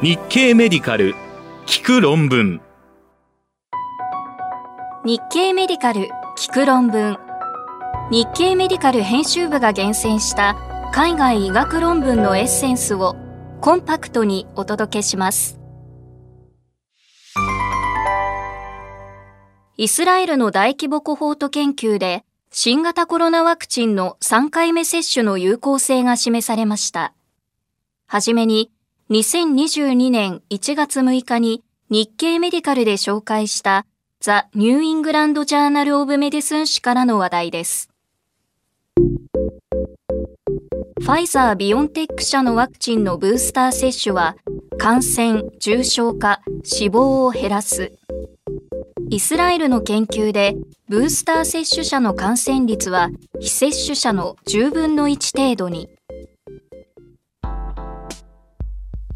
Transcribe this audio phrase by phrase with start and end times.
[0.00, 1.16] 日経メディカル
[1.66, 2.60] 聞く論文。
[5.04, 7.18] 日経メディカル聞く論文。
[8.08, 10.56] 日経メディカル編集部が厳選した
[10.92, 13.16] 海外医学論文のエッセンスを
[13.60, 15.58] コンパクトにお届けします。
[19.76, 22.22] イスラエルの大規模コホート研究で
[22.52, 27.14] 新型コロナワクチンの3回目接種の有効性が示されました。
[28.06, 28.70] はじめに
[29.10, 33.86] 2022年1月6日に日経メディカルで紹介した
[34.20, 37.88] The New England Journal of Medicine 誌からの話題です。
[41.00, 44.36] ファイザー・ビオンテック社のワクチンのブースター接種は
[44.76, 47.94] 感染、重症化、死亡を減らす。
[49.08, 50.54] イスラエルの研究で
[50.90, 53.08] ブースター接種者の感染率は
[53.40, 55.88] 非接種者の10分の1程度に。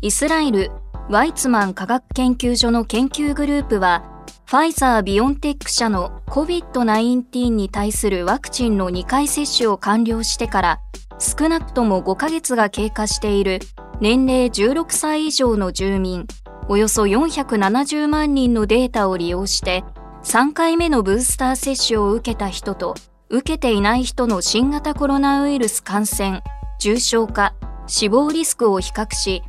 [0.04, 0.72] イスラエル・
[1.08, 4.02] ワイツマン科学研究所の研究グループは、
[4.46, 10.80] ファイザー・ビオンテック社の COVID-19 に対するワクチンの2回接種を完了してから
[11.20, 13.60] 少なくとも5ヶ月が経過している
[14.00, 16.26] 年齢16歳以上の住民
[16.68, 19.84] およそ470万人のデータを利用して
[20.24, 22.94] 3回目のブースター接種を受けた人と
[23.30, 26.42] 受けていない人の新型コロナウイルス感染、
[26.80, 27.54] 重症化、
[27.86, 29.42] 死亡リスクを比較し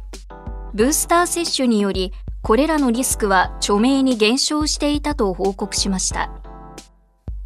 [0.73, 6.31] ブースター接種によりこれらのリスクは著明に減少していたと報告しました。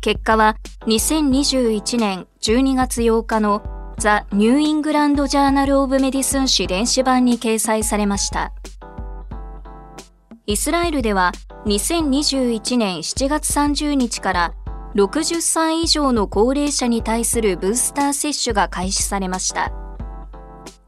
[0.01, 3.63] 結果は2021年12月8日の
[3.97, 8.53] The New England Journal of Medicine 誌電子版に掲載されました。
[10.45, 11.33] イスラエルでは
[11.65, 14.53] 2021年7月30日から
[14.95, 19.86] 60歳以上の高齢者に対するブースター接種が開始されました。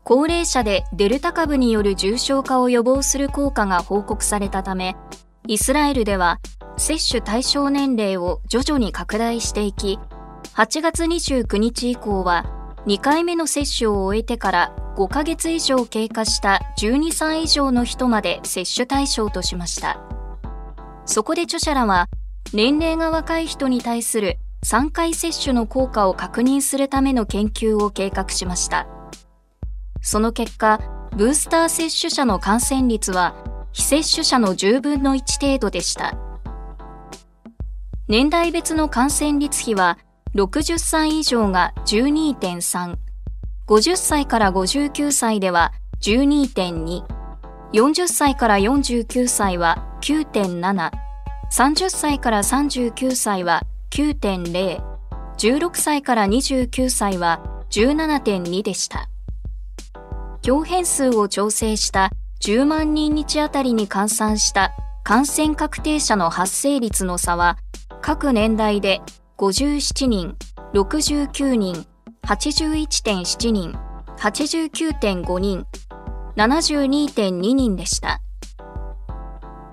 [0.03, 4.95] 高齢者でデルタ株による重症化を予防する効果が報告されたため、
[5.47, 6.39] イスラエルでは
[6.77, 9.99] 接種対象年齢を徐々に拡大していき、
[10.55, 12.45] 8月29日以降は
[12.85, 19.99] 2回目の接種を終えてから5ヶ月以上経過した12歳以上の人まで接種対象としました。
[21.05, 22.07] そこで著者らは、
[22.53, 28.87] 年齢が若い人に対する3回接種の効果を確認するための研究を計画しました。
[30.01, 30.79] その結果、
[31.15, 33.35] ブースター接種者の感染率は
[33.71, 36.17] 非接種者の10分の1程度でした。
[38.07, 39.99] 年代別の感染率比は
[40.35, 42.95] 60歳以上が12.3、
[43.67, 47.03] 50歳から59歳では12.2、
[47.73, 50.91] 40歳から49歳は9.7、
[51.51, 53.61] 30歳から39歳は
[53.91, 54.81] 9.0、
[55.37, 59.09] 16歳から29歳は17.2でした。
[60.41, 62.11] 強変数を調整した
[62.41, 64.71] 10万人日あたりに換算した
[65.03, 67.57] 感染確定者の発生率の差は
[68.01, 69.01] 各年代で
[69.37, 70.35] 57人、
[70.73, 71.85] 69人、
[72.23, 73.73] 81.7人、
[74.17, 75.65] 89.5人、
[76.35, 78.21] 72.2人でした。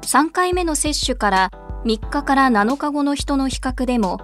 [0.03, 1.51] 3回目の接種から
[1.85, 4.21] 3日から7日後の人の比較でも、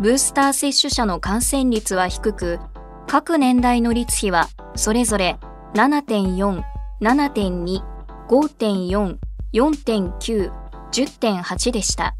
[0.00, 2.58] ブースター接種者の感染率は低く、
[3.06, 5.38] 各年代の率比はそれぞれ
[5.74, 6.62] 7.4、
[7.00, 7.82] 7.2、
[8.28, 9.18] 5.4、
[9.52, 10.52] 4.9、
[10.90, 12.14] 10.8でした。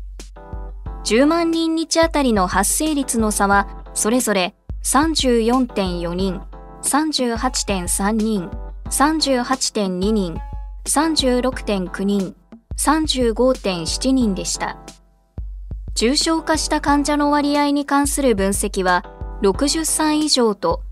[1.04, 4.54] 10万人日あたりの発生率の差は、それぞれ
[4.84, 6.40] 34.4人、
[6.82, 8.50] 38.3人、
[8.86, 10.40] 38.2人、
[10.86, 12.34] 36.9人、
[12.78, 14.78] 35.7人でした。
[15.94, 19.04] 重症化した患者の割合に関する分析は、
[19.42, 20.82] 60歳以上と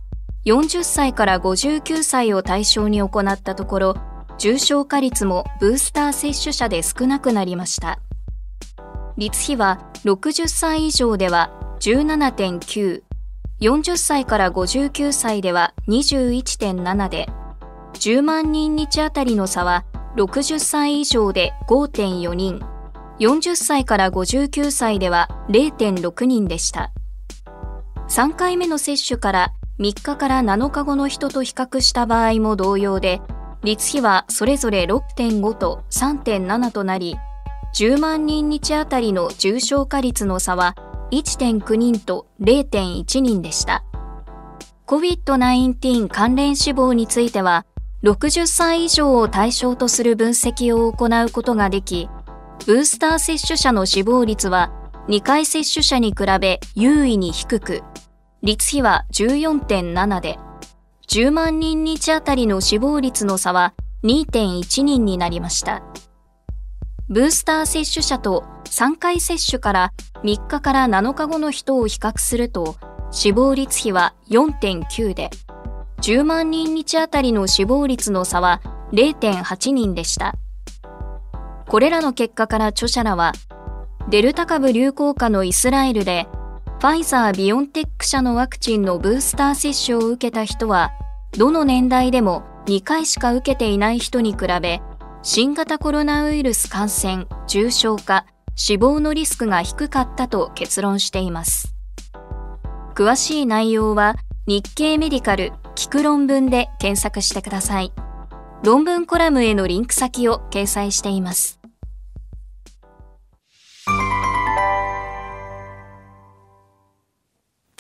[0.46, 3.96] 40歳から59歳を対象に行ったところ、
[4.38, 7.98] 重症化率もブースター接種者で少なくなりました。
[9.18, 13.02] 率比は60歳以上では17.9、
[13.60, 17.28] 40歳から59歳では21.7で、
[17.92, 19.84] 10万人日あたりの差は
[20.16, 22.60] 60歳以上で5.4人、
[23.18, 26.92] 40歳から59歳では0.6人でした。
[28.08, 33.22] 3回目の接種から3日から7日後の人と比較した場合も同様で、
[33.64, 37.16] 率比はそれぞれ6.5と3.7となり、
[37.74, 40.74] 10万人日あたりの重症化率の差は
[41.12, 43.82] 1.9人と0.1人でした。
[44.86, 47.64] COVID-19 関連死亡については、
[48.02, 52.10] 60歳以上を対象とする分析を行うことができ、
[52.66, 54.70] ブースター接種者の死亡率は
[55.08, 57.82] 2回接種者に比べ優位に低く、
[58.42, 60.38] 率比は14.7で、
[61.08, 65.82] 10万人日あたりの死亡率の差は2.1人になりました。
[67.08, 69.92] ブースター接種者と3回接種から
[70.22, 72.76] 3日から7日後の人を比較すると
[73.10, 75.30] 死亡率比は4.9で
[76.02, 78.62] 10万人日あたりの死亡率の差は
[78.92, 80.34] 0.8人でした。
[81.66, 83.32] これらの結果から著者らは
[84.08, 86.26] デルタ株流行下のイスラエルで
[86.80, 90.92] ファイザー・ビオンテック社のワクチンのブースター接種を受けた人は
[91.32, 94.80] どの年代でも2回しか受けていない人に比べ
[95.22, 98.24] 新型コロナウイルス感染、重症化、
[98.56, 101.74] 死亡のリスクが低かったと結論しています。
[102.94, 104.16] 詳しい内容は
[104.46, 107.92] 日経メディカル聞く論文で検索してください。
[108.64, 111.59] 論文コラムへのリンク先を掲載しています。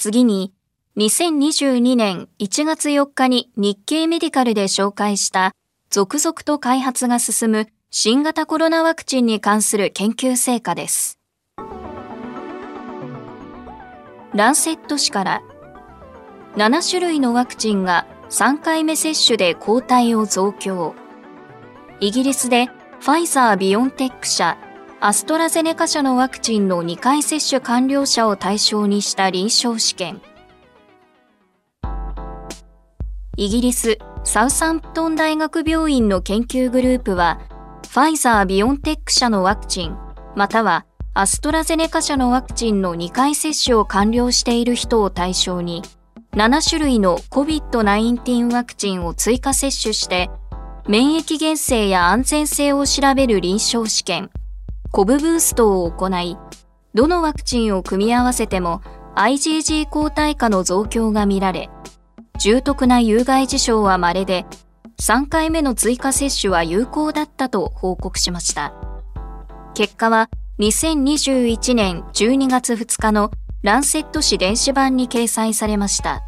[0.00, 0.54] 次に、
[0.96, 5.52] 2022年1月4日に日経メディカルで紹介した
[5.90, 11.18] 続々と開発が進む新型コロナワクチンに関する研究成果です。
[14.34, 15.42] ランセット氏から
[16.56, 20.94] 7種類のワクチンが3回目接種で抗体を増強。
[22.00, 22.68] イギリスで
[23.00, 24.56] ファイザー・ビオンテック社、
[25.02, 30.20] アストラゼネカ社のワクチンの2回接種完了者を対象にした臨床試験。
[33.38, 37.40] イギリスサウサンプトン大学病院の研究グループは、
[37.88, 39.96] ファイザー・ビオンテック社のワクチン、
[40.36, 45.82] またはアストラゼネカ社のワクチンの2回接種を完了している人を対象に、
[46.32, 50.28] 7種類の COVID-19 ワクチンを追加接種して、
[50.86, 54.30] 免疫原性や安全性を調べる臨床試験、
[54.92, 56.36] コブブーストを行い、
[56.94, 58.82] どのワクチンを組み合わせても
[59.14, 61.70] IgG 抗体価の増強が見られ、
[62.40, 64.46] 重篤な有害事象は稀で、
[65.00, 68.74] 3回目の追加接種は有効だったと報告しました。
[69.74, 70.28] 結果は
[70.58, 73.30] 2021年12月2日の
[73.62, 76.20] ランセット誌電子版に掲載されました。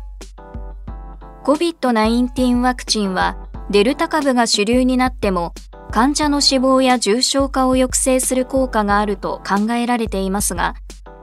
[1.44, 5.52] COVID-19 ワクチンはデルタ株が主流になっても
[5.92, 10.74] 患者の死亡や重症化を抑制する効果があると考えられていますが、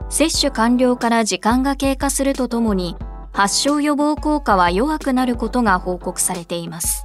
[0.08, 2.96] 接種完了から時間が経過するとともに
[3.32, 7.04] 発症予防効果は弱くなることが報告されています。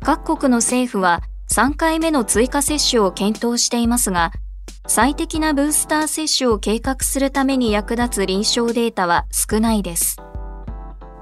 [0.00, 4.30] 各国の政府は3回目の追加接種を検討していますが、
[4.86, 10.16] 最適なブースター接種を計画するために役立つ臨床データは少ないです。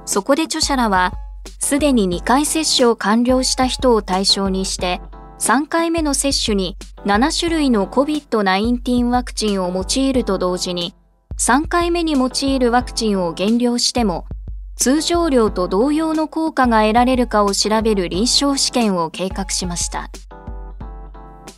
[0.05, 1.15] そこで著者らは、
[1.59, 5.01] すでに2回接種を完了した人を対象にして、
[5.39, 10.95] 3回目の接種に7種類の COVID-19 ワクチンを用いると同時に、
[11.39, 14.27] 3回目に用いるワクチンを減量しても、
[14.77, 20.11] 通常量と同様の効果が得られるかを調べる臨床試験を計画しました。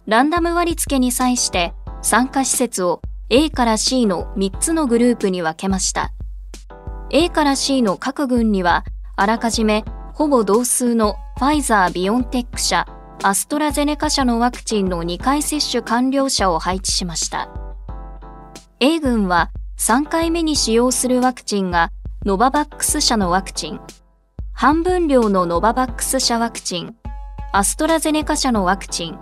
[0.06, 6.12] ランダム割付に際して参加施設を A から C の3つのグループに分けました。
[7.10, 8.84] A から C の各群には、
[9.20, 9.84] あらかじめ
[10.14, 12.86] ほぼ同数のファイザー・ビオンテック社、
[13.24, 17.48] アストラゼネカ社のワクチンの2回接種完了者を配置しました。
[18.78, 21.90] A 群は3回目に使用するワクチンが
[22.24, 23.80] ノババックス社のワクチン、
[24.52, 26.94] 半分量のノババックス社ワクチン、
[27.52, 29.18] アストラゼネカ社のワクチン、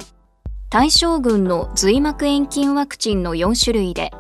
[0.68, 4.10] 対象群の髄膜炎菌ワクチンの4種類で、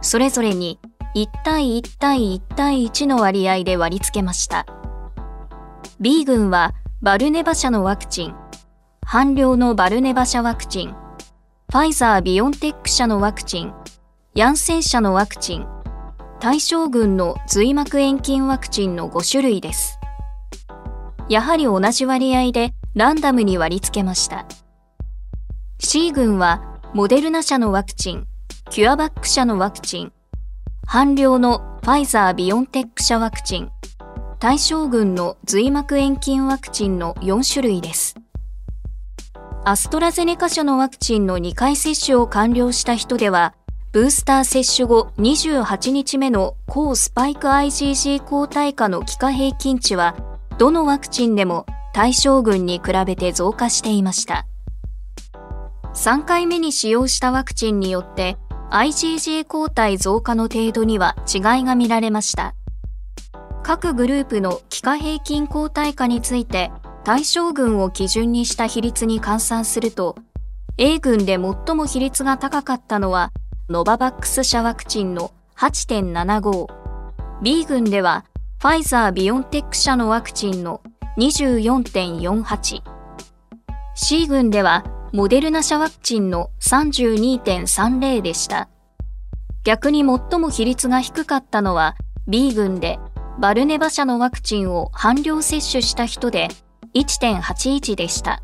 [0.00, 0.78] それぞれに
[1.16, 4.77] 1対1対1対1の割合で割り付けました。
[6.00, 8.36] B 群はバルネバ社のワクチン、
[9.04, 13.74] 半量のバルネバ社ワクチン、ファイザー・ビオンテック社のワクチン、
[14.32, 15.66] ヤンセン社のワクチン、
[16.38, 19.98] 対象群の髄膜炎菌ワクチンの5種類です。
[21.28, 24.46] やはり同じ割合でランダムに割り付けました。
[25.80, 28.28] C 群はモデルナ社のワクチン、
[28.70, 30.12] キュアバック社のワクチン、
[30.86, 33.70] 半量のファイザー・ビオンテック社ワクチン、
[34.40, 38.14] 対象群の髄膜炎菌ワクチンの4種類です。
[39.64, 43.54] アストラゼネカ社のワクチンの2回接種を完了した人では、
[43.90, 50.14] ブースター接種後28日目の抗スパイク IgG 抗体価の期間平均値は、
[50.56, 54.46] どのワクチンでも対象群に比べて増加していました。
[55.94, 58.36] 3回目に使用したワクチンによって
[58.70, 62.54] IgG 抗体増加の程度には違いが見られました。
[63.68, 66.72] 各グループの期間平均抗体価について
[67.04, 70.16] 対象群を基準にした比率に換算すると
[70.78, 73.30] A 群で最も比率が高かったのは
[73.68, 76.66] ノババックス社ワクチンの8.75、
[77.42, 78.24] B 群では
[78.58, 80.80] ファイザー・ビオンテック社のワクチンの
[81.18, 82.82] 24.48、
[83.96, 84.82] C 群では
[85.12, 88.70] モデルナ社ワクチンの32.30でした。
[89.62, 91.96] 逆に最も比率が低かったのは
[92.28, 92.98] B 群で
[93.38, 96.48] バルネバ社のワクチンを半量接種した人で
[96.94, 98.42] 1.81でした。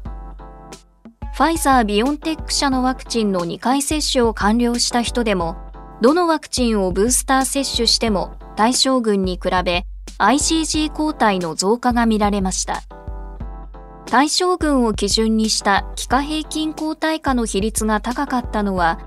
[1.34, 5.56] ファイザー・ビオンテック社のワクチンの2回接種を完了した人でも、
[6.00, 9.84] どのワクチンをブースター接種しても対象群に比べ
[10.18, 12.82] IgG 抗体の増加が見られました。
[14.06, 19.00] 対象群を基準にした幾何平均抗体価の比率が高かったのは、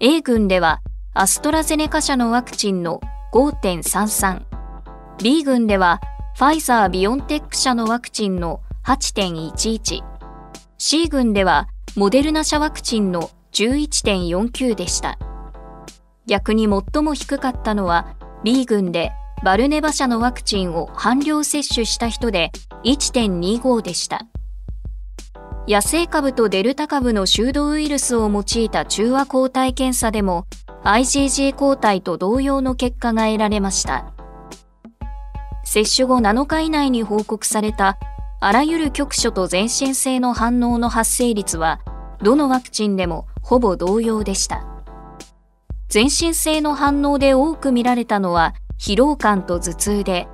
[0.00, 0.80] A 群では
[1.12, 3.02] アストラゼネカ社のワクチンの
[3.34, 4.55] 5.33、
[5.22, 6.00] B 群では
[6.36, 10.04] ファイザー・ビオンテック社のワクチンの8.11、
[10.76, 15.18] C 群ではモデルナ社ワクチンの11.49でした。
[16.26, 19.10] 逆に最も低かったのは B 群で
[19.42, 22.52] バルネバ社のワクチンを半量接種した人で
[22.84, 24.26] 1.25でした。
[25.66, 30.46] 野生株とデルタ株の修道ウイルスを用いた中和抗体検査でも
[30.84, 34.15] IgG 抗体と同様の結果が得られました。
[35.66, 37.98] 接種後7日以内に報告された
[38.40, 41.80] あらゆる局所と全身性の反応の発生率は、
[42.22, 44.64] どのワクチンでもほぼ同様でした。
[45.88, 50.28] 全身性の反応で多く見られたのは疲労感と頭痛で、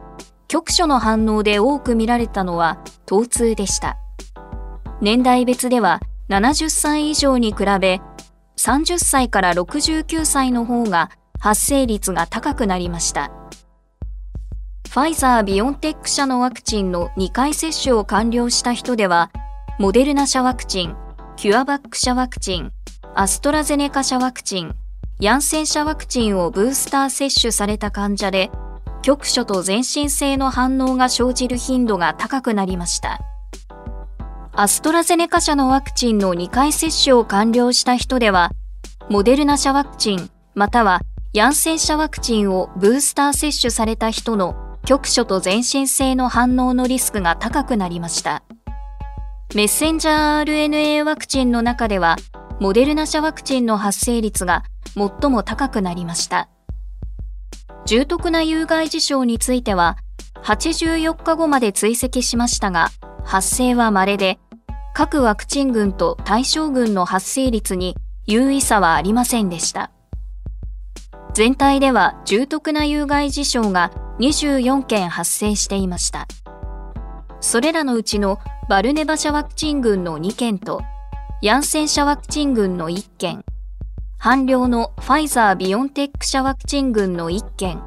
[0.48, 3.96] 局所の反応で多く見られたのは疼痛でした。
[5.00, 8.00] 年代別では70歳以上に比べ、
[8.58, 11.10] 30歳から69歳の方が
[11.40, 13.32] 発生率が高くなりました。
[14.92, 19.30] ファイザー・ビオンテック社のワクチンの2回接種を完了した人では、
[19.78, 20.94] モデルナ社ワクチン、
[21.36, 22.72] キュアバック社ワクチン、
[23.14, 24.74] アストラゼネカ社ワクチン、
[25.18, 28.50] ヤンセン社ワクチンをブースター接種された患者で、
[29.00, 33.18] 局所と全身性の反応が生じる頻度が高くなりました。
[34.52, 38.50] アストラゼネカ社のワクチンの2回接種を完了した人では、
[39.08, 41.00] モデルナ社ワクチン、または
[41.32, 48.42] ヤンセン社ワクチンをブースター接種された人の局所と全身性の反応のリスクが高くなりました。
[49.54, 52.16] メッセンジャー RNA ワクチンの中では、
[52.58, 56.48] モデルナ社ワクチンの発生率が最も高くなりました。
[57.84, 59.96] 重篤な有害事象については、
[60.42, 62.88] 84日後まで追跡しましたが、
[63.24, 64.38] 発生は稀で、
[64.94, 67.96] 各ワクチン群と対象群の発生率に
[68.26, 69.90] 有意差はありませんでした。
[71.34, 73.90] 全体では重篤な有害事象が
[74.22, 76.28] 24件発生していました。
[77.40, 78.38] それらのうちの
[78.68, 80.80] バルネバ社ワクチン群の2件と、
[81.42, 83.44] ヤンセン社ワクチン群の1件、
[84.18, 87.82] 半量のファイザー・ビオンテック社ワクチン群の1件、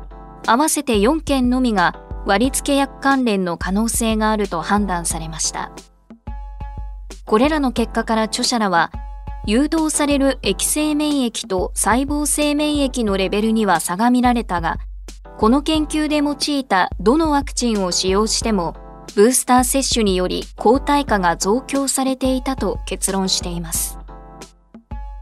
[0.46, 5.72] 合わせて4件のみが割付薬関連の可能性があると判断されました。
[7.26, 8.92] これらの結果から著者らは、
[9.46, 14.80] 誘導される液性免疫と細胞性免疫のレベルには差が見られたが、
[15.38, 18.74] この研究で用いたどのワクチンを使用しても、
[19.16, 24.00] ブースター接種により抗体価が増強されていたと結論しています。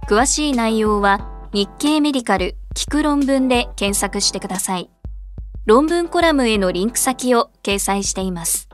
[0.07, 4.91] 詳しい内容は日経メディカル聞く論文で検索してください。
[5.65, 8.69] 論文コラムへのリンク先を掲載しています。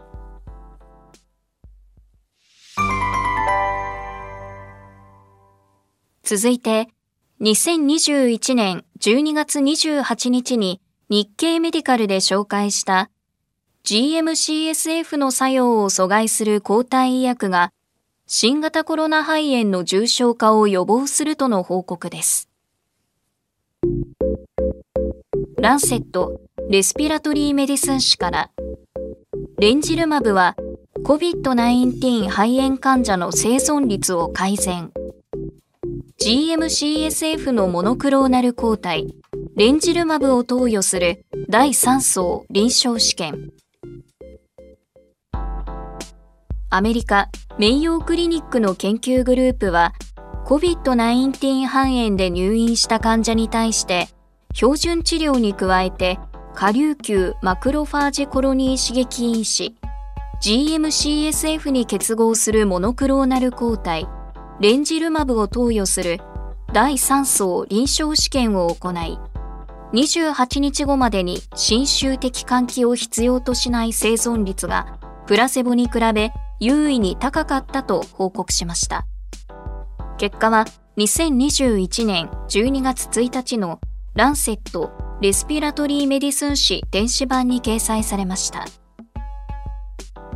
[6.23, 6.89] 続いて、
[7.39, 10.81] 2021年12月28日に
[11.11, 13.09] 日経メディカルで紹介した
[13.83, 17.71] GMCSF の作用を阻害する抗体医薬が
[18.27, 22.47] 新型コロナ肺炎の重症化を予防するとの報告です。
[25.57, 28.51] ランセット・レスピラトリー・メディスン誌から
[29.57, 30.55] レンジルマブは
[31.03, 34.91] COVID-19 肺炎患者の生存率を改善
[36.21, 39.07] GMCSF のモノクローナル抗体
[39.59, 43.51] レンジルマブを投与する第3層臨床試験。
[46.69, 49.91] アメリカメイヨークリニックの研究グループは
[50.45, 54.07] COVID-19 肺炎で入院した患者に対して
[54.53, 56.19] 標準治療に加えて
[56.55, 59.75] 下流球マクロファージコロニー刺激因子
[60.41, 64.07] GMCSF に結合するモノクローナル抗体
[64.61, 66.21] レンジルマブを投与する
[66.71, 69.19] 第3層臨床試験を行い
[69.93, 79.05] 28日後までに侵襲的換気を必要としない生存率がプラセボに比べ優位に高かったと報告しました。
[80.17, 80.65] 結果は
[80.97, 83.79] 2021年12月1日の
[84.13, 84.91] ランセット・
[85.21, 88.65] レスピラトリー・メディスン誌電子版に掲載されました。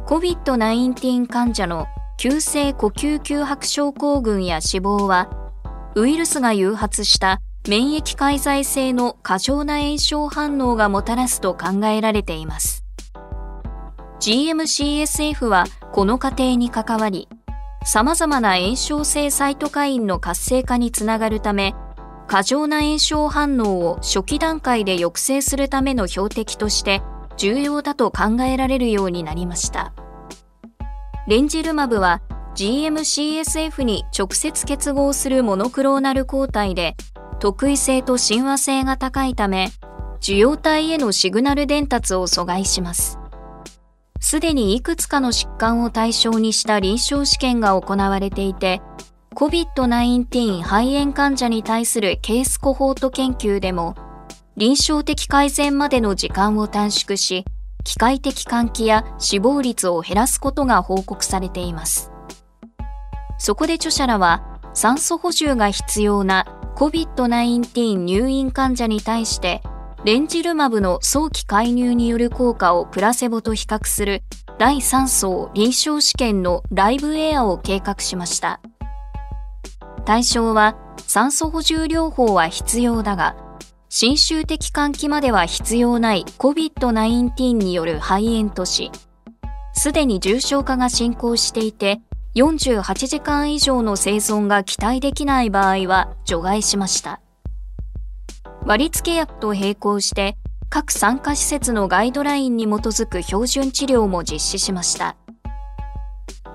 [0.07, 5.29] COVID-19 患者の急性呼吸窮迫症候群や死亡は、
[5.95, 12.83] ウイルスが誘発した免疫介在性の過剰な炎症反応がもたらすと考えられています。
[14.19, 17.29] GMCSF はこの過程に関わり、
[17.85, 21.73] 様々な炎症性サイトカインの活性化につながるため、
[22.27, 27.01] 過剰な炎症反応を初期段階で抑制するための標的として
[27.37, 29.93] 重要だと考えられるようになりました。
[31.29, 32.21] レンジルマブは
[32.55, 36.95] GMCSF に直接結合するモノクローナル抗体で
[37.33, 39.71] 特異性と親和性が高いため
[40.23, 43.19] 受容体へのシグナル伝達を阻害します。
[44.21, 48.81] すでにいくつかの疾患を対象にした臨床試験が行われていて、
[49.35, 53.95] COVID-19 肺炎患者に対するケースコホート研究でも、
[54.55, 57.43] 臨床的改善までの時間を短縮し、
[57.83, 62.11] 機械的換気や死亡率を減らすことが報告されています。
[63.37, 64.41] そこで著者らは、
[64.73, 69.61] 酸素補充が必要な COVID-19 入院患者に対して、
[70.03, 74.23] レンジルマブの早期介入による効果をプラセボと比較する
[74.59, 78.59] 第3層臨床試験のライブエアを計画しました。
[80.05, 80.75] 対象は
[81.07, 83.35] 酸素補充療法は必要だが、
[83.87, 88.91] 侵襲的換気までは必要ない COVID-19 による肺炎とし、
[89.73, 92.01] すでに重症化が進行していて、
[92.35, 97.21] 48時間以上の生存が期待できない場合は除外しました。
[98.65, 100.37] 割付薬と並行して
[100.69, 105.15] 各参加施設のガイドラインに基づく標準治療も実施しました。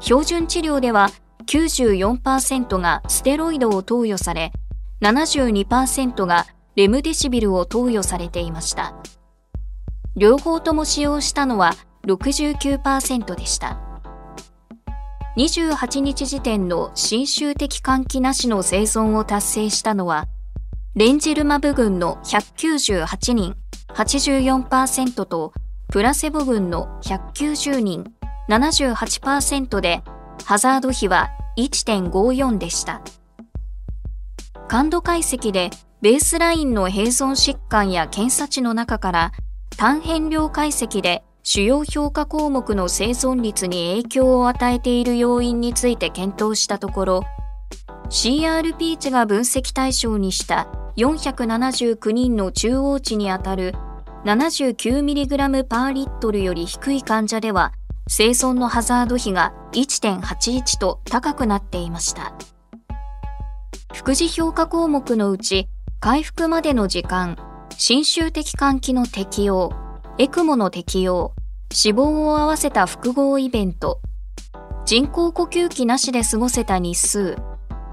[0.00, 1.10] 標準治療では
[1.46, 4.52] 94%がステロイドを投与され、
[5.00, 8.94] 72%がレムデシビルを投与されていました。
[10.16, 11.74] 両方とも使用したのは
[12.06, 13.87] 69%でした。
[15.38, 20.26] 28日時点の侵襲的換気なしの生存を達成したのは
[20.96, 23.54] レンジルマブ群の198人
[23.94, 25.52] 84%と
[25.90, 28.12] プラセボ群の190人
[28.50, 30.02] 78%で
[30.44, 33.00] ハザード比は1.54でした。
[34.66, 35.70] 感度解析で
[36.02, 39.32] ベースラインの併存疾患や検査値の中から
[39.76, 47.24] 単変量解析で主要評価項目の生存率に影響を与えている要因について検討したところ
[48.10, 53.72] CRP 値が分析対象にした479人の中央値にあたる
[54.26, 57.72] 79mg パーリットルより低い患者では
[58.08, 62.34] 生存のハザード比が1.81と高くなっていました。
[63.94, 65.66] 副次評価項目のうち
[65.98, 67.38] 回復までの時間、
[67.70, 69.87] 侵襲的換気の適用、
[70.20, 71.32] エクモの適用、
[71.70, 74.00] 死亡を合わせた複合イベント、
[74.84, 77.36] 人工呼吸器なしで過ごせた日数、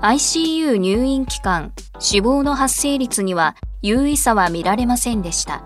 [0.01, 5.63] ICU 入院期間、死亡の発生率には優位差は見られませんでした。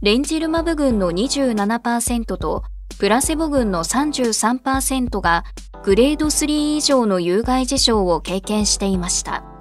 [0.00, 2.64] レンジルマブ群の27%と
[2.98, 5.44] プラセボ群の33%が
[5.84, 9.55] グレード3以上の有害事象を経験していました。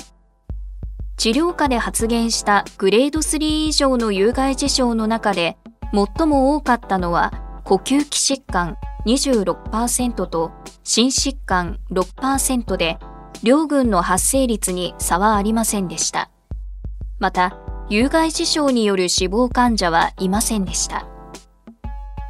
[1.17, 5.57] 治療下で発現したグレード3以上の有害事象の中で
[5.93, 10.51] 最も多かったのは呼吸器疾患26%と
[10.83, 12.99] 心疾患6%で
[13.43, 16.31] 両軍の発生率に差はありませんでした。
[17.19, 17.57] また、
[17.89, 21.07] 有害事象による死亡患者はいませんでした。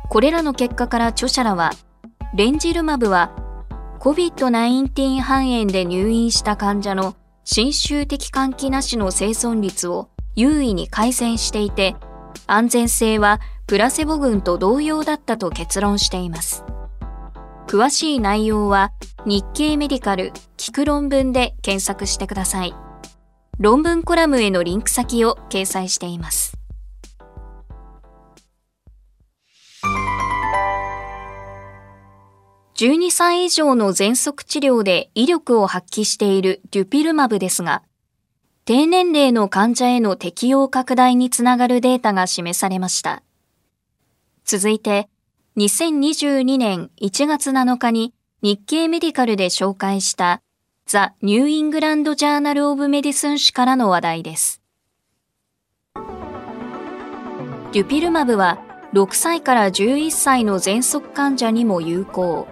[0.10, 1.72] これらの結果から著者らは、
[2.36, 3.32] レンジルマブは
[4.00, 11.96] COVID-19 肺炎で入院した患者の侵襲的換気なしの生存率を優位に改善していて、
[12.48, 16.64] 安全性はプラセボ群と同様だったと結論しています。
[17.68, 18.92] 詳しい内容は
[19.26, 22.74] 日経メディカル聞く論文で検索してください。
[23.60, 26.55] 論文コラムへのリンク先を掲載しています。
[32.76, 37.84] 12歳以上の喘息治療で威力を発揮しているデュピルマブですが、
[38.66, 43.24] 低年齢の患者への適用拡大につながるデータが示されました。
[44.44, 45.08] 続いて、
[45.56, 50.42] 2022年1月7日に日経メディカルで紹介した
[50.86, 54.62] The New England Journal of Medicine 誌からの話題です。
[57.72, 58.60] デュピルマブは
[58.92, 62.50] 6歳から11歳の喘息患者にも有効。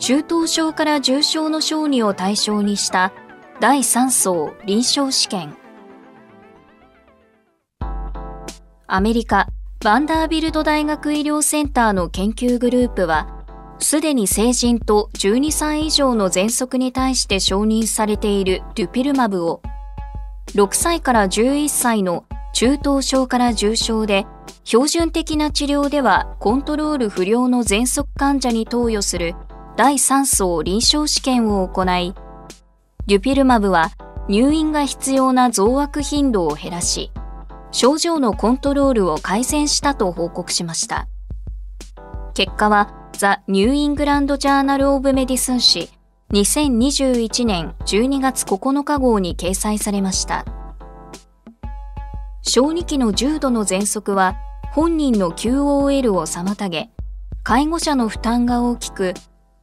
[0.00, 3.12] 中等症から重症の小児を対象にした
[3.60, 5.54] 第3層臨床試験。
[8.86, 9.46] アメリカ
[9.84, 13.44] バンダービルド大学医療センターの研究グループは、
[13.78, 19.60] すでに成人と12歳以上の喘息に対して承認されているデュピルマブを、
[20.54, 24.26] 6歳から11歳の中等症から重症で、
[24.64, 29.34] 標準的な治療ではコントロール不良の喘息患者に投与する
[29.76, 32.14] 第3相臨床試験を行い、
[33.06, 33.90] デュピルマブは
[34.28, 37.10] 入院が必要な増悪頻度を減らし、
[37.72, 41.08] 症状のコントロールを改善したと報告しました。
[42.34, 45.90] 結果は、 The New England Journal of Medicine 誌
[46.32, 50.44] 2021年12月9日号に掲載されました。
[52.42, 54.36] 小児期の重度の喘息は
[54.72, 56.90] 本人の QOL を妨げ、
[57.42, 59.14] 介護者の負担が大きく、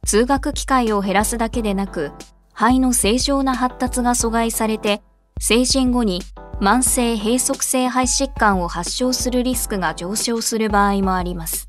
[0.08, 2.12] 通学機会を減らすだけでなく、
[2.54, 5.02] 肺の正常な発達が阻害されて、
[5.38, 6.22] 成人後に
[6.62, 11.68] 慢性閉塞性肺疾患を発症するリスクが上昇する場合もあります。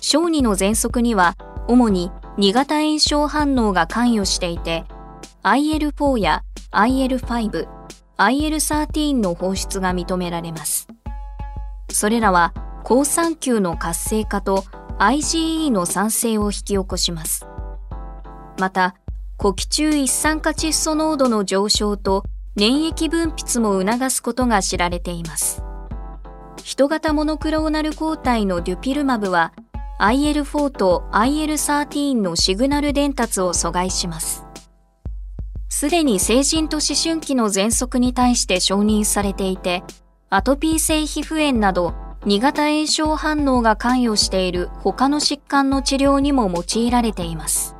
[0.00, 1.34] 小児の喘息には、
[1.68, 4.86] 主に2型炎症反応が関与していて、
[5.42, 7.68] IL4 や IL5、
[8.16, 10.88] IL13 の放出が認められます。
[11.90, 14.64] それらは、好酸球の活性化と
[15.02, 17.44] IgE の酸性を引き起こします。
[18.60, 18.94] また、
[19.36, 22.22] 呼気中一酸化窒素濃度の上昇と
[22.54, 25.64] 粘液分泌も促すことが知られています。
[26.62, 29.52] 人型モノクローナル抗体のデュピルマブは
[29.98, 34.46] IL4 と IL13 のシグナル伝達を阻害します。
[35.68, 39.82] すでに成人と思春期の喘息に対して承認されていて、
[40.30, 41.92] アトピー性皮膚炎など
[42.24, 47.74] 2型炎症反応が関与している他の疾患の治療にも用いられています。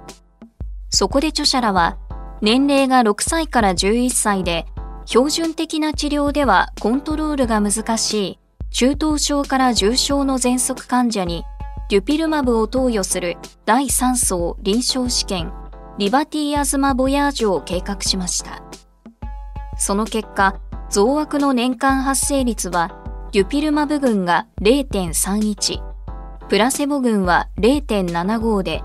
[0.91, 1.97] そこで著者らは、
[2.41, 4.67] 年齢が6歳から11歳で、
[5.05, 8.39] 標準的な治療ではコントロールが難しい
[8.71, 11.45] 中等症から重症の喘息患者に
[11.89, 15.53] デュピルマブを投与する第3層臨床試験
[15.99, 18.63] リバティアズマボヤージュを計画しました。
[19.77, 23.02] その結果、増悪の年間発生率は
[23.33, 25.81] デュピルマブ群が0.31、
[26.51, 28.83] プラセボ群は0.75で、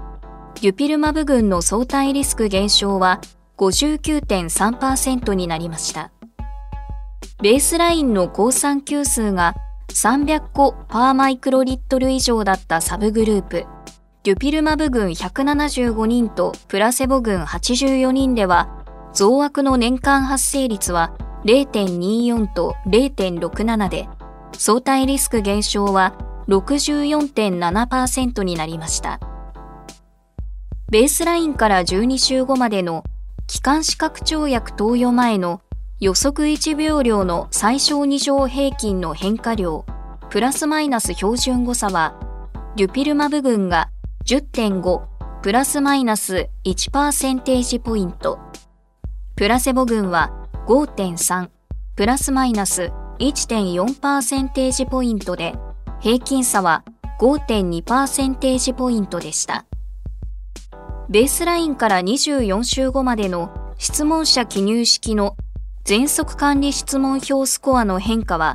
[0.61, 3.19] デュピルマブ群の相対リスク減少は
[3.57, 6.13] 59.3%になりました。
[7.43, 9.53] ベースラインの抗酸球数が
[9.89, 13.65] 300個パーマイクロリットル以上だったサブグループ、
[14.23, 24.07] デュピルマブ群175人とプラセボ群84人では、増悪の年間発生率は0.24と0.67で、
[24.57, 26.17] 相対リスク減少は
[26.47, 29.19] 64.7%になりました。
[30.89, 33.03] ベースラインから12週後までの
[33.45, 35.61] 気管支拡張薬投与前の
[35.99, 39.85] 予測1秒量の最小2乗平均の変化量、
[40.29, 42.15] プラスマイナス標準誤差は、
[42.75, 43.89] デュピルマブ群が
[44.25, 45.07] 10.5
[45.41, 48.39] プラスマイナス1パーセンテージポイント、
[49.35, 50.31] プラセボ群は
[50.67, 51.49] 5.3
[51.95, 55.55] プラスマイナス1.4パーセンテージポイントで、
[55.99, 56.83] 平均差は
[57.19, 59.65] 5.2パーセンテージポイントでした。
[61.09, 65.35] ベースラインから24週後までの質問者記入式の
[65.83, 68.53] 全速管理質問票スコアの変化は、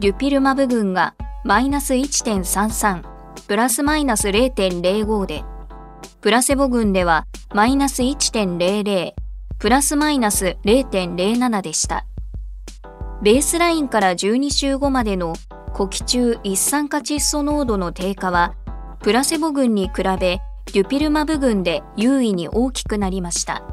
[0.00, 3.02] デュピルマブ群がマイナス1.33、
[3.46, 5.44] プラスマイナス0.05で、
[6.20, 9.12] プラセボ群ではマイナス1.00、
[9.58, 12.04] プラスマイナス0.07でした。
[13.20, 15.34] ベースラインから12週後までの
[15.72, 18.54] 呼気中一酸化窒素濃度の低下は、
[19.00, 20.40] プラセボ群に比べ
[20.72, 23.64] デュピルマブ群で優位に大きくなりました。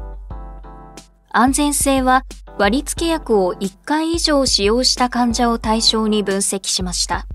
[1.30, 2.24] 安全性は
[2.58, 7.28] 割付薬を1回以上使用した患者を対象に分析しました。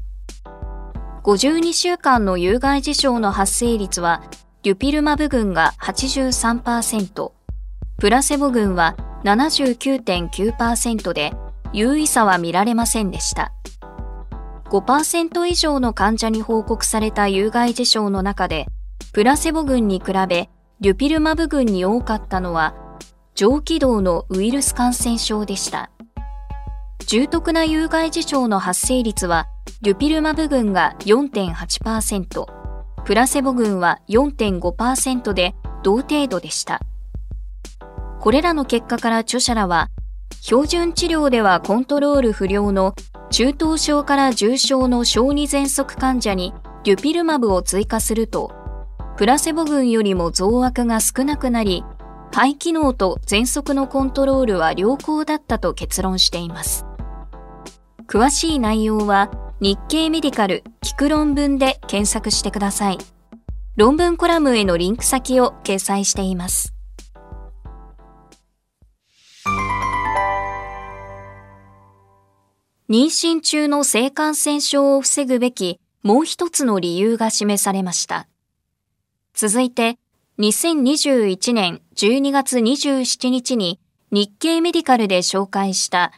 [1.23, 4.23] 52週間の有害事象の発生率は、
[4.63, 7.31] デュピルマブ群が83%、
[7.99, 11.31] プラセボ群は79.9%で、
[11.73, 13.53] 有意差は見られませんでした。
[14.65, 18.67] 5%以上の患者に報告された有害事象の中で、
[19.13, 22.73] プラセボ群に比べ、デュピルマブ群に多かったのは、
[23.35, 25.91] 上気道のウイルス感染症でした。
[27.07, 29.47] 重篤な有害事象の発生率は、
[29.81, 32.45] デュピルマブ群が4.8%、
[33.03, 36.79] プラセボ群は4.5%で同程度でした。
[38.19, 39.89] これらの結果から著者らは、
[40.39, 42.95] 標準治療ではコントロール不良の
[43.29, 48.51] 中等症から重症の小児喘息患者にデュピルマブを追加すると、
[49.17, 51.83] プラセボ群よりも増悪が少なくなり、
[52.31, 56.85] 肺機能と喘息のコントロールは良好だったと結論しています。
[58.07, 62.97] 詳しい内容は日経メディカル聞く論文で検索してください。
[63.77, 66.73] 論文コラムへのリンク先を掲載しています。
[72.91, 78.27] 妊娠中の性感染症を防ぐべきもう一つの理由が示されました。
[79.33, 79.97] 続いて、
[80.39, 83.79] 2021年12月27日に
[84.11, 86.11] 日経メディカルで紹介した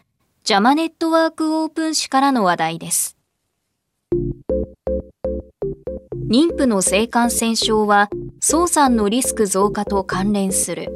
[0.43, 3.17] ジャマネットワークオープン誌からの話題です。
[6.27, 8.09] 妊婦の性感染症は
[8.39, 10.89] 早産のリスク増加と関連する。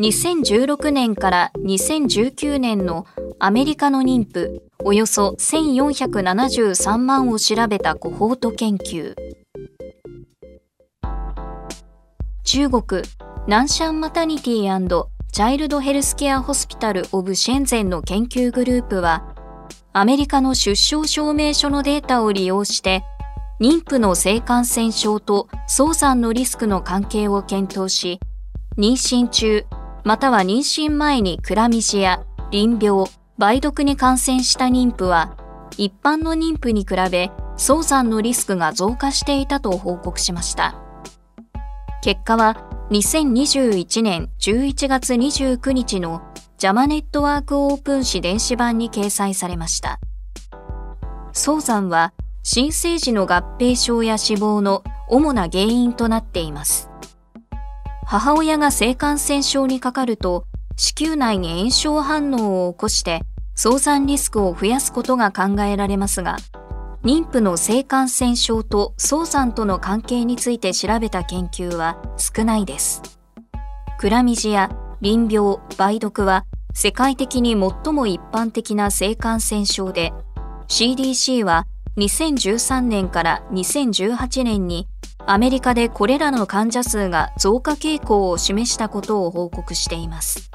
[0.00, 3.06] 2016年から2019年の
[3.38, 9.14] アメリカの妊婦およそ1473万を調べたコホート研究。
[12.44, 13.02] 中国
[13.48, 19.34] Nanshan Maternity Child Healthcare Hospital of Shenzhen の研究グループは
[19.92, 23.02] アメリカの出生証明書のデータを利用して
[23.60, 28.20] 妊婦の性感染症と早産のリスクの関係を検討し
[28.78, 29.64] 妊娠中
[30.04, 33.06] または妊娠前にクラミジア、淋病、
[33.38, 35.36] 梅毒に感染した妊婦は、
[35.78, 40.76] 一般の妊婦に比べ早産のリスクが増加していたと報告しました。
[42.02, 46.22] 結果は2021年11月29日の
[46.58, 49.98] ジャマネットワークオープン誌電子版に掲載されました。
[51.32, 52.12] 早産は
[52.42, 56.90] 新生児の合併症や死亡の主な原因となっています。
[58.08, 63.22] 母親が性感染症にかかると子宮内に炎症反応を起こして
[63.56, 66.36] 早産リスクを増やすことが考えられますが、
[67.02, 73.02] 妊婦の性感染症と早産との関係について調べた研究は少ないです。
[73.98, 80.12] クラミジア、淋病、梅毒は世界的に最も一般的な性感染症で、
[80.68, 81.66] CDC は
[81.96, 84.86] 2013年から2018年に
[85.28, 90.50] アメリカでこれらの患者数が増加傾向を示したことを報告しています。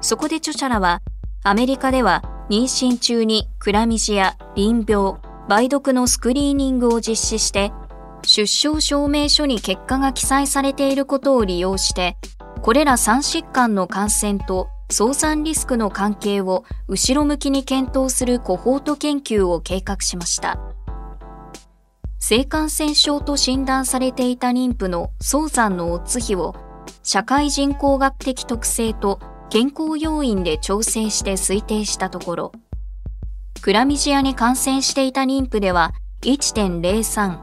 [0.00, 1.00] そこで著者らは、
[1.44, 5.14] アメリカでは妊娠中にクラミジア、淋病、
[5.48, 7.72] 梅毒のスクリーニングを実施して、
[8.24, 12.16] 出生証明書に結果が記載されていることを利用して、
[12.62, 20.67] これら3疾患の感染と早産リスクの関係を後ろ向きに検討するコホート研究を計画しました。
[22.20, 26.54] 性感染症と診断されていた妊婦の早産のオッズ比を
[27.02, 32.52] 社会人口学的特性と健康要因で調整して推定したところ、
[33.62, 37.38] クラミジアに感染していた妊婦では1.03、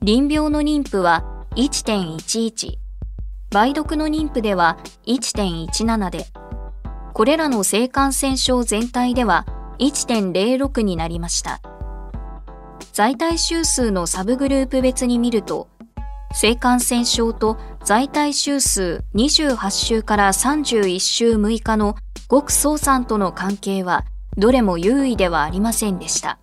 [0.00, 2.76] 淋病の妊婦は1.11、
[3.52, 6.26] 梅毒の妊婦では1.17で、
[7.12, 9.44] これらの性感染症全体では
[9.80, 11.60] 1.06になりました。
[12.94, 15.68] 在体周数のサブグループ別に見ると、
[16.32, 21.96] 性感染症と在体周数28週から31週6日の
[22.30, 24.04] 極早産との関係は
[24.36, 26.38] どれも優位ではありませんでした。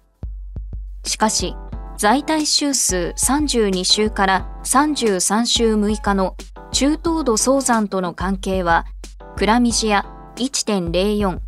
[1.06, 1.56] しかし、
[1.98, 6.36] 在体周数32週から33週6日の
[6.74, 8.86] 中等度早産との関係は、
[9.38, 11.40] クラミジア1.04、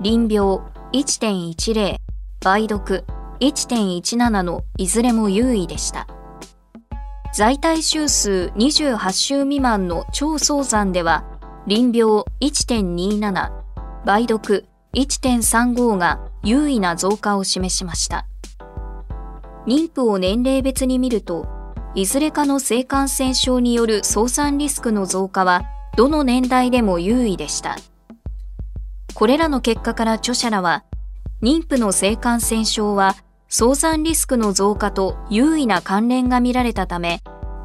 [0.00, 0.60] 淋病
[0.94, 1.96] 1.10、
[2.42, 3.04] 梅毒
[3.40, 6.06] 1.17のいずれも優位でした。
[7.34, 11.24] 在体周数28週未満の超早産では、
[11.66, 13.50] 臨病1.27、
[14.06, 18.26] 梅毒1.35が優位な増加を示しました。
[19.66, 21.46] 妊婦を年齢別に見ると、
[21.94, 25.64] いずれかの性感染症による早産リスクの増加は、
[25.96, 27.76] どの年代でも優位でした。
[29.14, 30.84] これらの結果から著者らは、
[31.42, 33.14] 妊婦の性感染症は
[33.48, 37.22] 早産リスクの増加と優位な関連が見られたため、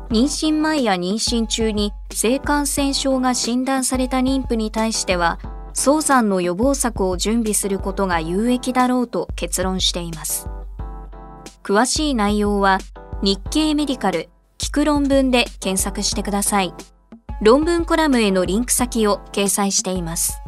[0.10, 5.40] 妊娠前や妊娠中に性感染症が診断された妊婦に対しては、
[5.74, 10.48] 早産の予防策を準備することが有益だろうと結論しています。
[11.64, 12.80] 詳しい内容は
[13.22, 16.74] 日経メディカル聞く論文で検索してください。
[17.42, 20.41] 論文コラムへのリンク先を掲載しています。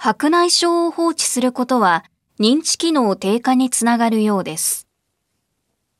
[0.00, 2.04] 白内障を放置することは
[2.38, 4.86] 認知機能低下につながるようです。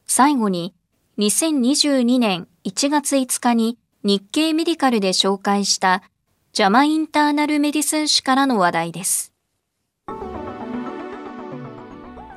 [0.06, 0.72] 最後に、
[1.18, 6.04] 2022年1月5日に日経メディカルで紹介した
[6.52, 9.32] ジャマインターナルメディスン誌からの話題です。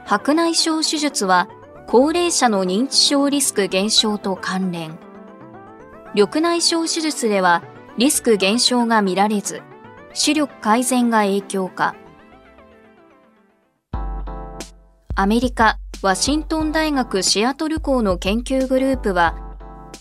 [0.04, 1.48] 白内障手術は
[1.86, 4.98] 高齢者の認知症リスク減少と関連。
[6.16, 7.62] 緑内障手術では
[8.00, 9.62] リスク減少が見られず、
[10.14, 11.96] 視力改善が影響か。
[15.16, 19.36] アメリカ・ワシントン大学シアトル校の研究グループは、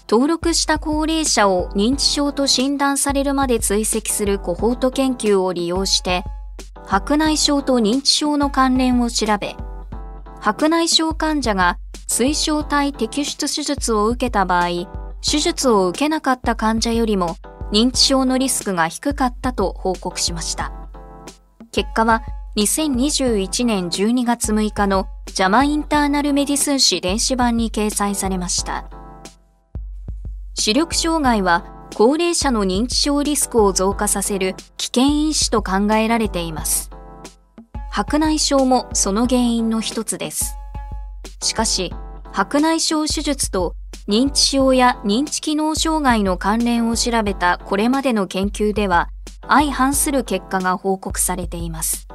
[0.09, 6.25] 登録した高齢者を認知症と診断されるまで追跡するコホート研究を利用して、
[6.87, 9.55] 白内障と認知症の関連を調べ、
[10.41, 14.69] 白内障患者が水晶体摘出手術を受けた場合、
[15.21, 17.37] 手術を受けなかった患者よりも
[17.73, 20.73] 認知症のリスクが低かったと報告しました。
[21.73, 22.23] 結果は
[22.57, 28.91] 2021年12月6日のジャマインターナルメディスン誌電子版に掲載されました。
[30.55, 36.91] 視力障害は高齢者の認知症リスクを増加させる危険因子と考えられています。
[37.91, 40.57] 白内障もその原因の一つです。
[41.41, 41.95] しかし、
[42.33, 43.75] 白内障手術と
[44.09, 49.09] 認知症や認知機能障害の関連を調べたこれまでの研究では
[49.49, 52.09] 相反する結果が報告されています。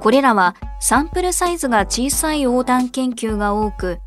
[0.00, 3.98] これらはサンプルサイズが小さい横断研究が多く、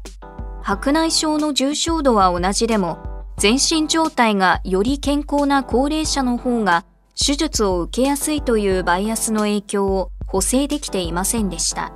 [0.61, 2.99] 白内障の重症度は同じでも、
[3.37, 11.91] 全身状態がより健康な高齢者の方が手術を受けやすいというバイアスの影響を補正できていませんでした。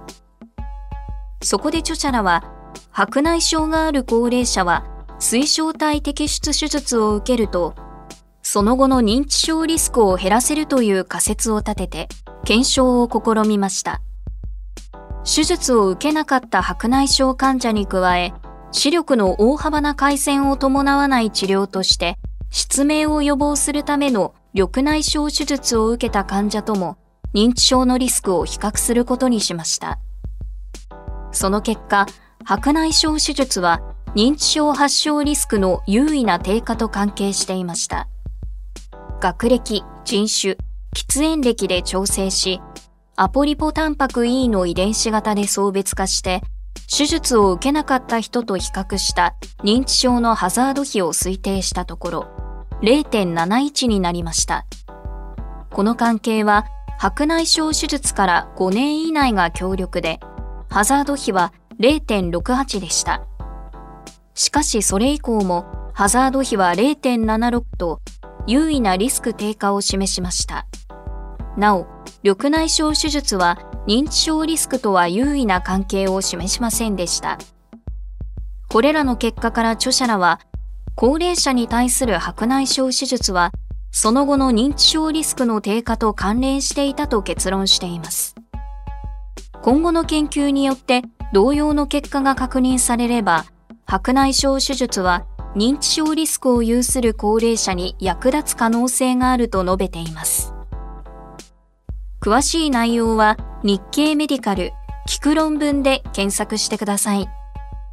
[1.41, 2.43] そこで著者らは、
[2.91, 4.85] 白内障がある高齢者は
[5.19, 7.75] 水晶体摘出手術を受けると、
[8.41, 12.09] その後の認知症リスクを減らせるという仮説を立てて、
[12.43, 14.01] 検証を試みました。
[15.23, 18.33] 手術を受けなかった白内障患者に加え、
[18.71, 22.17] 視力の大幅な改善を伴わない治療として、
[22.49, 26.97] 失明を予防するための緑内障手術を受けた患者とも
[27.33, 29.99] 認知症のリスクを比較することにしました。
[31.31, 32.05] その結果、
[32.45, 33.81] 白内障手術は
[34.15, 38.07] 認知症発症リスクの優位な低下と関係していました。
[39.21, 40.57] 学歴、人種、
[40.93, 42.61] 喫煙歴で調整し、
[43.15, 46.41] アポリポタンパク E の遺伝子型で送別化して、
[46.95, 52.27] 手術を受けなかった人と比較した認知症のハザード比を推定したところ、
[52.81, 54.65] 0.71になりました。
[55.71, 56.65] この関係は、
[56.99, 60.19] 白内障手術から5年以内が強力で、
[60.69, 61.53] ハザード比は
[61.83, 63.27] 0.68でした。
[64.35, 67.99] しかしそれ以降もハザード比は0.76と
[68.47, 70.65] 優位なリスク低下を示しました。
[71.57, 71.85] なお、
[72.23, 77.37] 緑内障手術は認知症リスクとは優位な関係を示しませんでした。
[78.69, 80.39] これらの結果から著者らは、
[80.95, 83.51] 高齢者に対する白内障手術は、
[83.91, 88.35] その後の認知症リスクの低下と関連していたと結論しています。
[89.61, 93.45] 今後の研究によって同様の結果が確認されれば、
[93.85, 100.53] 白内障手術は認知症リスクを有する高齢者に役立つ可能性があると述べています。
[102.21, 104.73] 詳しい内容は日経メディカル
[105.09, 107.27] 聞く論文で検索してください。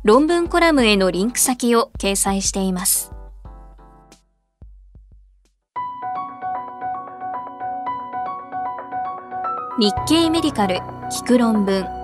[0.05, 3.11] 論文コラムへのリンク先を掲載しています。
[9.79, 10.77] 日経メディカル
[11.11, 12.00] 聞く論文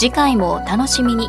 [0.00, 1.28] 次回もお楽しみに。